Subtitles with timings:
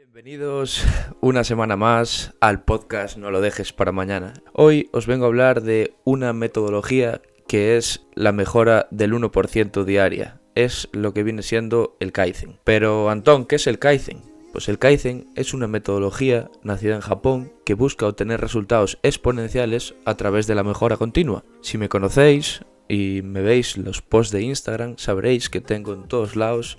[0.00, 0.82] Bienvenidos
[1.20, 4.32] una semana más al podcast No lo dejes para mañana.
[4.54, 10.40] Hoy os vengo a hablar de una metodología que es la mejora del 1% diaria.
[10.54, 12.58] Es lo que viene siendo el Kaizen.
[12.64, 14.22] Pero Antón, ¿qué es el Kaizen?
[14.54, 20.16] Pues el Kaizen es una metodología nacida en Japón que busca obtener resultados exponenciales a
[20.16, 21.44] través de la mejora continua.
[21.60, 26.36] Si me conocéis y me veis los posts de Instagram, sabréis que tengo en todos
[26.36, 26.78] lados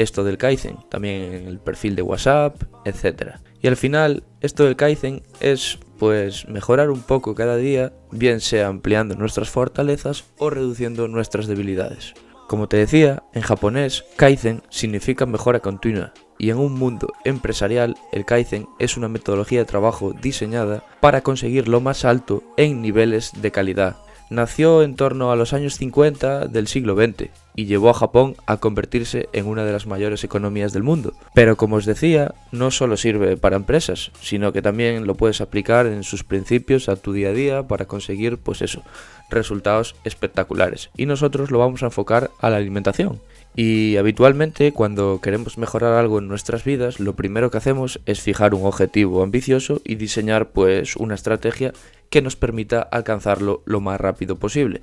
[0.00, 3.36] esto del Kaizen, también en el perfil de WhatsApp, etc.
[3.60, 8.68] Y al final, esto del Kaizen es pues mejorar un poco cada día, bien sea
[8.68, 12.14] ampliando nuestras fortalezas o reduciendo nuestras debilidades.
[12.48, 18.24] Como te decía, en japonés, Kaizen significa mejora continua, y en un mundo empresarial el
[18.24, 23.50] Kaizen es una metodología de trabajo diseñada para conseguir lo más alto en niveles de
[23.50, 23.98] calidad.
[24.30, 28.58] Nació en torno a los años 50 del siglo XX y llevó a Japón a
[28.58, 31.14] convertirse en una de las mayores economías del mundo.
[31.34, 35.86] Pero como os decía, no solo sirve para empresas, sino que también lo puedes aplicar
[35.86, 38.84] en sus principios a tu día a día para conseguir, pues eso,
[39.30, 40.90] resultados espectaculares.
[40.96, 43.20] Y nosotros lo vamos a enfocar a la alimentación.
[43.56, 48.54] Y habitualmente cuando queremos mejorar algo en nuestras vidas, lo primero que hacemos es fijar
[48.54, 51.72] un objetivo ambicioso y diseñar pues una estrategia
[52.10, 54.82] que nos permita alcanzarlo lo más rápido posible.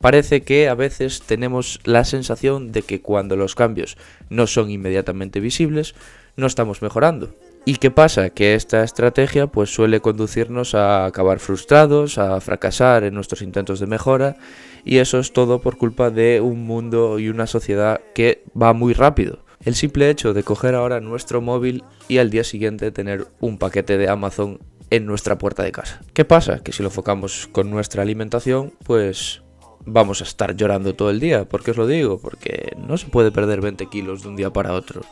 [0.00, 3.96] Parece que a veces tenemos la sensación de que cuando los cambios
[4.28, 5.94] no son inmediatamente visibles,
[6.36, 7.34] no estamos mejorando.
[7.68, 8.30] ¿Y qué pasa?
[8.30, 13.88] Que esta estrategia pues suele conducirnos a acabar frustrados, a fracasar en nuestros intentos de
[13.88, 14.36] mejora
[14.84, 18.92] y eso es todo por culpa de un mundo y una sociedad que va muy
[18.92, 19.40] rápido.
[19.64, 23.98] El simple hecho de coger ahora nuestro móvil y al día siguiente tener un paquete
[23.98, 26.02] de Amazon en nuestra puerta de casa.
[26.14, 26.60] ¿Qué pasa?
[26.62, 29.42] Que si lo enfocamos con nuestra alimentación, pues
[29.84, 31.48] vamos a estar llorando todo el día.
[31.48, 32.20] ¿Por qué os lo digo?
[32.20, 35.02] Porque no se puede perder 20 kilos de un día para otro.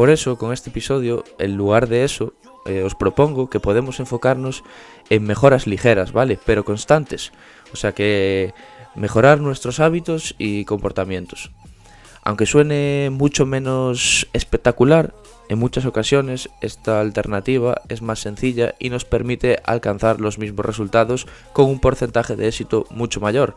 [0.00, 2.32] Por eso, con este episodio, en lugar de eso,
[2.64, 4.64] eh, os propongo que podemos enfocarnos
[5.10, 6.38] en mejoras ligeras, ¿vale?
[6.46, 7.32] Pero constantes.
[7.74, 8.54] O sea que
[8.94, 11.50] mejorar nuestros hábitos y comportamientos.
[12.22, 15.12] Aunque suene mucho menos espectacular,
[15.50, 21.26] en muchas ocasiones esta alternativa es más sencilla y nos permite alcanzar los mismos resultados
[21.52, 23.54] con un porcentaje de éxito mucho mayor.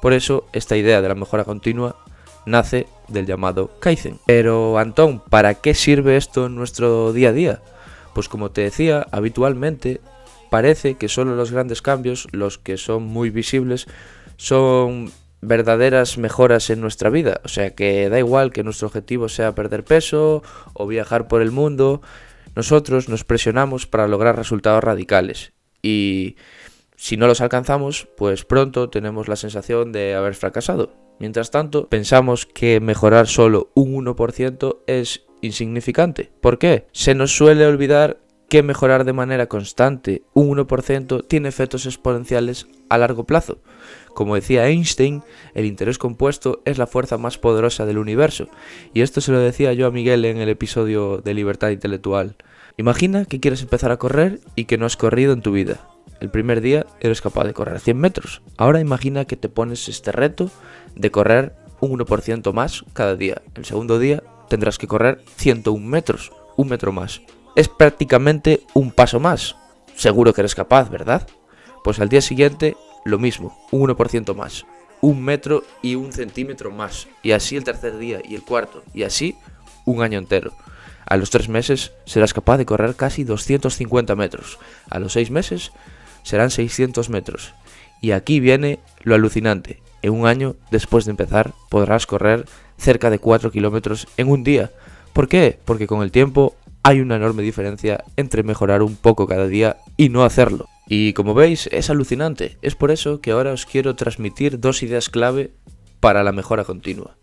[0.00, 1.96] Por eso esta idea de la mejora continua
[2.46, 4.18] nace del llamado Kaizen.
[4.26, 7.62] Pero Antón, ¿para qué sirve esto en nuestro día a día?
[8.14, 10.00] Pues como te decía, habitualmente
[10.50, 13.86] parece que solo los grandes cambios, los que son muy visibles,
[14.36, 15.10] son
[15.40, 17.40] verdaderas mejoras en nuestra vida.
[17.44, 20.42] O sea que da igual que nuestro objetivo sea perder peso
[20.72, 22.02] o viajar por el mundo,
[22.54, 25.52] nosotros nos presionamos para lograr resultados radicales.
[25.82, 26.36] Y
[26.96, 30.92] si no los alcanzamos, pues pronto tenemos la sensación de haber fracasado.
[31.22, 36.32] Mientras tanto, pensamos que mejorar solo un 1% es insignificante.
[36.40, 36.88] ¿Por qué?
[36.90, 38.18] Se nos suele olvidar
[38.48, 43.58] que mejorar de manera constante un 1% tiene efectos exponenciales a largo plazo.
[44.14, 45.22] Como decía Einstein,
[45.54, 48.48] el interés compuesto es la fuerza más poderosa del universo,
[48.92, 52.34] y esto se lo decía yo a Miguel en el episodio de Libertad Intelectual.
[52.78, 55.91] Imagina que quieres empezar a correr y que no has corrido en tu vida.
[56.20, 58.42] El primer día eres capaz de correr 100 metros.
[58.56, 60.50] Ahora imagina que te pones este reto
[60.94, 63.42] de correr un 1% más cada día.
[63.54, 67.22] El segundo día tendrás que correr 101 metros, un metro más
[67.54, 69.56] es prácticamente un paso más.
[69.96, 71.26] Seguro que eres capaz, ¿verdad?
[71.84, 74.64] Pues al día siguiente lo mismo, un 1% más,
[75.00, 79.02] un metro y un centímetro más, y así el tercer día y el cuarto, y
[79.02, 79.36] así
[79.84, 80.52] un año entero.
[81.04, 84.58] A los tres meses serás capaz de correr casi 250 metros,
[84.88, 85.72] a los seis meses
[86.22, 87.54] serán 600 metros.
[88.00, 92.46] Y aquí viene lo alucinante, en un año después de empezar podrás correr
[92.76, 94.70] cerca de 4 kilómetros en un día.
[95.12, 95.58] ¿Por qué?
[95.64, 100.08] Porque con el tiempo hay una enorme diferencia entre mejorar un poco cada día y
[100.08, 100.68] no hacerlo.
[100.88, 102.58] Y como veis, es alucinante.
[102.60, 105.52] Es por eso que ahora os quiero transmitir dos ideas clave
[106.00, 107.16] para la mejora continua.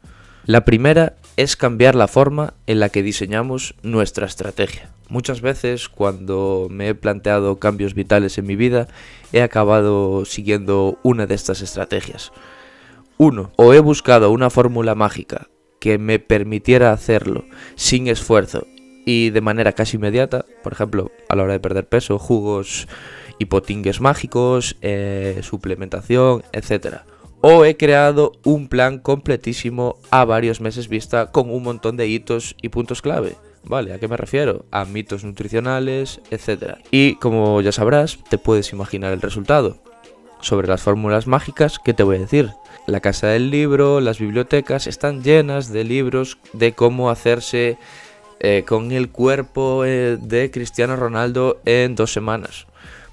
[0.46, 4.90] La primera es cambiar la forma en la que diseñamos nuestra estrategia.
[5.10, 8.88] Muchas veces cuando me he planteado cambios vitales en mi vida,
[9.34, 12.32] he acabado siguiendo una de estas estrategias.
[13.18, 15.50] Uno, O he buscado una fórmula mágica
[15.80, 17.44] que me permitiera hacerlo
[17.76, 18.68] sin esfuerzo
[19.06, 22.88] y de manera casi inmediata, por ejemplo, a la hora de perder peso, jugos
[23.40, 26.98] y potingues mágicos, eh, suplementación, etc.
[27.42, 32.56] O he creado un plan completísimo a varios meses vista con un montón de hitos
[32.62, 33.36] y puntos clave.
[33.70, 33.94] ¿Vale?
[33.94, 34.66] ¿A qué me refiero?
[34.72, 36.80] A mitos nutricionales, etc.
[36.90, 39.78] Y como ya sabrás, te puedes imaginar el resultado.
[40.42, 42.50] Sobre las fórmulas mágicas, ¿qué te voy a decir?
[42.88, 47.78] La casa del libro, las bibliotecas están llenas de libros de cómo hacerse
[48.40, 52.66] eh, con el cuerpo eh, de Cristiano Ronaldo en dos semanas,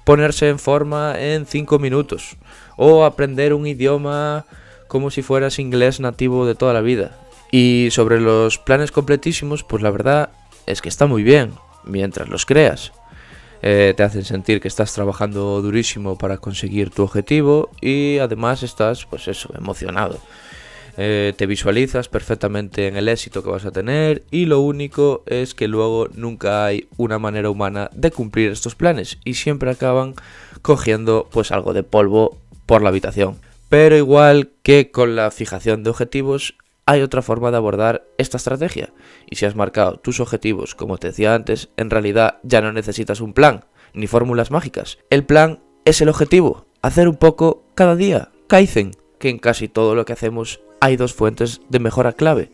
[0.05, 2.35] ponerse en forma en cinco minutos,
[2.77, 4.47] o aprender un idioma
[4.87, 7.15] como si fueras inglés nativo de toda la vida.
[7.51, 10.31] Y sobre los planes completísimos, pues la verdad
[10.67, 11.53] es que está muy bien,
[11.83, 12.91] mientras los creas.
[13.63, 19.05] Eh, te hacen sentir que estás trabajando durísimo para conseguir tu objetivo y además estás,
[19.05, 20.19] pues eso, emocionado.
[20.99, 25.53] Eh, te visualizas perfectamente en el éxito que vas a tener y lo único es
[25.53, 30.15] que luego nunca hay una manera humana de cumplir estos planes y siempre acaban
[30.63, 33.37] cogiendo pues algo de polvo por la habitación.
[33.69, 36.55] Pero igual que con la fijación de objetivos,
[36.87, 38.93] hay otra forma de abordar esta estrategia.
[39.29, 43.21] Y si has marcado tus objetivos, como te decía antes, en realidad ya no necesitas
[43.21, 44.97] un plan, ni fórmulas mágicas.
[45.09, 48.31] El plan es el objetivo, hacer un poco cada día.
[48.47, 52.51] Kaizen, que en casi todo lo que hacemos hay dos fuentes de mejora clave,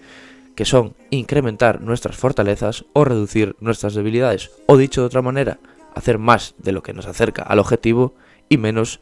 [0.56, 4.50] que son incrementar nuestras fortalezas o reducir nuestras debilidades.
[4.65, 5.59] O dicho de otra manera,
[5.94, 8.15] hacer más de lo que nos acerca al objetivo
[8.50, 9.00] y menos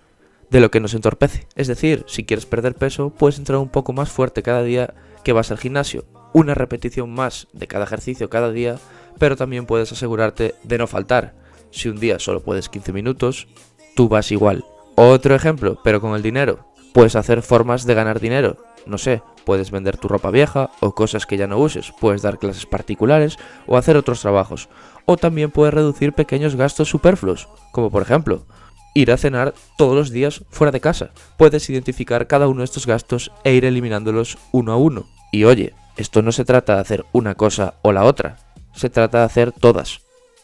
[0.50, 1.48] de lo que nos entorpece.
[1.56, 5.34] Es decir, si quieres perder peso, puedes entrar un poco más fuerte cada día que
[5.34, 8.78] vas al gimnasio, una repetición más de cada ejercicio cada día,
[9.20, 11.36] pero también puedes asegurarte de no faltar.
[11.72, 13.48] Si un día solo puedes 15 minutos,
[13.96, 14.66] tú vas igual.
[14.96, 16.68] Otro ejemplo, pero con el dinero.
[16.94, 18.58] Puedes hacer formas de ganar dinero.
[18.86, 22.40] No sé, puedes vender tu ropa vieja o cosas que ya no uses, puedes dar
[22.40, 24.70] clases particulares o hacer otros trabajos.
[25.06, 28.46] O también puedes reducir pequeños gastos superfluos, como por ejemplo,
[28.94, 31.12] ir a cenar todos los días fuera de casa.
[31.38, 35.08] Puedes identificar cada uno de estos gastos e ir eliminándolos uno a uno.
[35.32, 38.38] Y oye, esto no se trata de hacer una cosa o la otra,
[38.74, 40.02] se trata de hacer todas,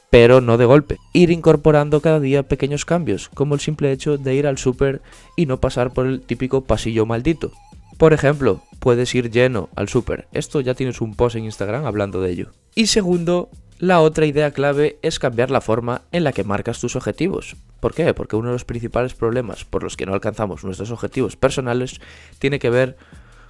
[0.10, 0.98] pero no de golpe.
[1.14, 5.02] Ir incorporando cada día pequeños cambios, como el simple hecho de ir al súper
[5.36, 7.52] y no pasar por el típico pasillo maldito.
[7.98, 10.28] Por ejemplo, puedes ir lleno al súper.
[10.32, 12.52] Esto ya tienes un post en Instagram hablando de ello.
[12.76, 13.50] Y segundo,
[13.80, 17.56] la otra idea clave es cambiar la forma en la que marcas tus objetivos.
[17.80, 18.14] ¿Por qué?
[18.14, 22.00] Porque uno de los principales problemas por los que no alcanzamos nuestros objetivos personales
[22.40, 22.98] tiene que ver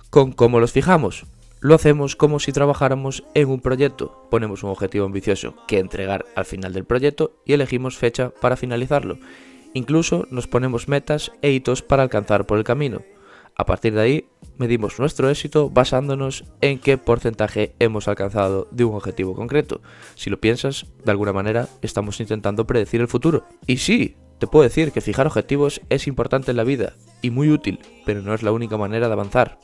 [0.10, 1.26] con cómo los fijamos.
[1.60, 4.28] Lo hacemos como si trabajáramos en un proyecto.
[4.30, 9.18] Ponemos un objetivo ambicioso que entregar al final del proyecto y elegimos fecha para finalizarlo.
[9.74, 13.02] Incluso nos ponemos metas e hitos para alcanzar por el camino.
[13.56, 18.96] A partir de ahí, medimos nuestro éxito basándonos en qué porcentaje hemos alcanzado de un
[18.96, 19.82] objetivo concreto.
[20.14, 23.46] Si lo piensas, de alguna manera estamos intentando predecir el futuro.
[23.66, 26.94] Y sí, te puedo decir que fijar objetivos es importante en la vida
[27.24, 29.60] y muy útil, pero no es la única manera de avanzar.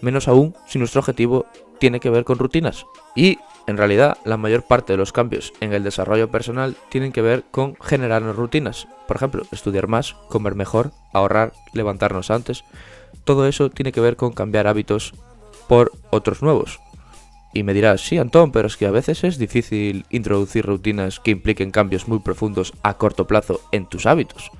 [0.00, 1.46] Menos aún si nuestro objetivo
[1.78, 2.86] tiene que ver con rutinas.
[3.14, 7.22] Y, en realidad, la mayor parte de los cambios en el desarrollo personal tienen que
[7.22, 8.88] ver con generarnos rutinas.
[9.06, 12.64] Por ejemplo, estudiar más, comer mejor, ahorrar, levantarnos antes.
[13.24, 15.14] Todo eso tiene que ver con cambiar hábitos
[15.68, 16.80] por otros nuevos.
[17.54, 21.30] Y me dirás, sí, Antón, pero es que a veces es difícil introducir rutinas que
[21.30, 24.50] impliquen cambios muy profundos a corto plazo en tus hábitos.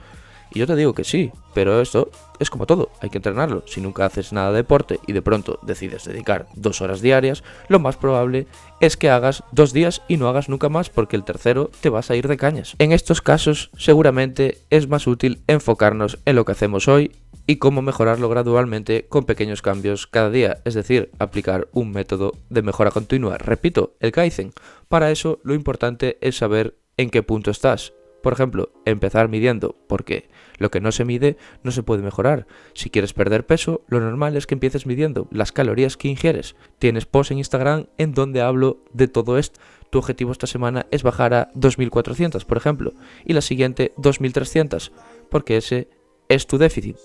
[0.50, 3.64] Y yo te digo que sí, pero esto es como todo, hay que entrenarlo.
[3.66, 7.78] Si nunca haces nada de deporte y de pronto decides dedicar dos horas diarias, lo
[7.78, 8.46] más probable
[8.80, 12.10] es que hagas dos días y no hagas nunca más porque el tercero te vas
[12.10, 12.74] a ir de cañas.
[12.78, 17.12] En estos casos seguramente es más útil enfocarnos en lo que hacemos hoy
[17.46, 22.62] y cómo mejorarlo gradualmente con pequeños cambios cada día, es decir, aplicar un método de
[22.62, 23.38] mejora continua.
[23.38, 24.52] Repito, el Kaizen.
[24.88, 30.28] Para eso lo importante es saber en qué punto estás por ejemplo, empezar midiendo, porque
[30.58, 32.46] lo que no se mide no se puede mejorar.
[32.74, 36.56] Si quieres perder peso, lo normal es que empieces midiendo las calorías que ingieres.
[36.78, 39.60] Tienes post en Instagram en donde hablo de todo esto.
[39.90, 42.92] Tu objetivo esta semana es bajar a 2400, por ejemplo,
[43.24, 44.92] y la siguiente 2300,
[45.30, 45.88] porque ese
[46.28, 46.96] es tu déficit.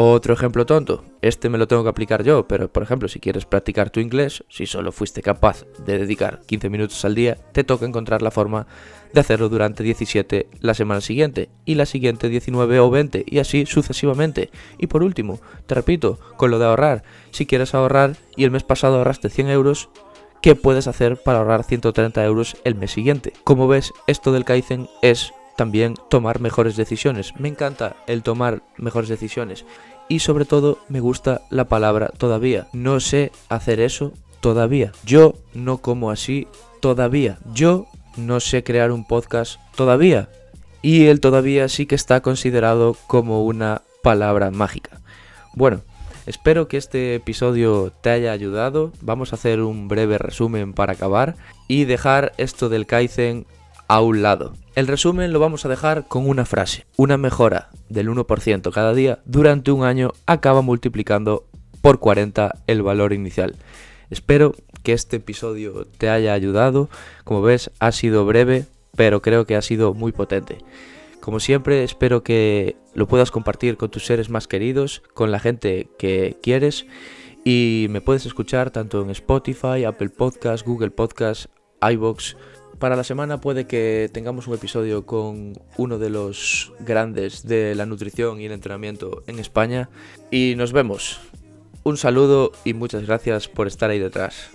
[0.00, 3.46] Otro ejemplo tonto, este me lo tengo que aplicar yo, pero por ejemplo si quieres
[3.46, 7.84] practicar tu inglés, si solo fuiste capaz de dedicar 15 minutos al día, te toca
[7.84, 8.68] encontrar la forma
[9.12, 13.66] de hacerlo durante 17 la semana siguiente y la siguiente 19 o 20 y así
[13.66, 14.50] sucesivamente.
[14.78, 17.02] Y por último, te repito, con lo de ahorrar,
[17.32, 19.88] si quieres ahorrar y el mes pasado ahorraste 100 euros,
[20.42, 23.32] ¿qué puedes hacer para ahorrar 130 euros el mes siguiente?
[23.42, 27.34] Como ves, esto del Kaizen es también tomar mejores decisiones.
[27.36, 29.64] Me encanta el tomar mejores decisiones
[30.08, 32.68] y sobre todo me gusta la palabra todavía.
[32.72, 34.92] No sé hacer eso todavía.
[35.04, 36.46] Yo no como así
[36.78, 37.40] todavía.
[37.52, 40.28] Yo no sé crear un podcast todavía.
[40.80, 45.00] Y el todavía sí que está considerado como una palabra mágica.
[45.54, 45.80] Bueno,
[46.26, 48.92] espero que este episodio te haya ayudado.
[49.00, 51.34] Vamos a hacer un breve resumen para acabar
[51.66, 53.44] y dejar esto del Kaizen
[53.88, 54.52] a un lado.
[54.74, 56.86] El resumen lo vamos a dejar con una frase.
[56.96, 61.46] Una mejora del 1% cada día durante un año acaba multiplicando
[61.80, 63.56] por 40 el valor inicial.
[64.10, 66.88] Espero que este episodio te haya ayudado.
[67.24, 70.58] Como ves, ha sido breve, pero creo que ha sido muy potente.
[71.20, 75.88] Como siempre, espero que lo puedas compartir con tus seres más queridos, con la gente
[75.98, 76.86] que quieres
[77.44, 81.48] y me puedes escuchar tanto en Spotify, Apple Podcasts, Google Podcasts,
[81.80, 82.36] iBox.
[82.78, 87.86] Para la semana puede que tengamos un episodio con uno de los grandes de la
[87.86, 89.90] nutrición y el entrenamiento en España
[90.30, 91.18] y nos vemos.
[91.82, 94.50] Un saludo y muchas gracias por estar ahí detrás.